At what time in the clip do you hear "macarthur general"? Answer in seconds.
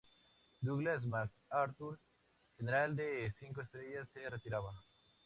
1.05-2.95